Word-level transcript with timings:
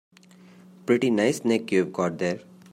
Pretty 0.87 1.11
nice 1.11 1.45
neck 1.45 1.71
you've 1.71 1.93
got 1.93 2.17
there. 2.17 2.39